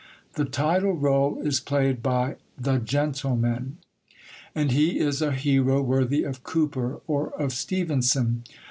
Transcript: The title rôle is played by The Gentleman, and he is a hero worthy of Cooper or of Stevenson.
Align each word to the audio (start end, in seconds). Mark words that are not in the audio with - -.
The 0.33 0.45
title 0.45 0.97
rôle 0.97 1.45
is 1.45 1.59
played 1.59 2.01
by 2.01 2.37
The 2.57 2.79
Gentleman, 2.79 3.77
and 4.55 4.71
he 4.71 4.97
is 4.97 5.21
a 5.21 5.31
hero 5.31 5.83
worthy 5.83 6.23
of 6.23 6.43
Cooper 6.43 7.01
or 7.05 7.29
of 7.39 7.53
Stevenson. 7.53 8.43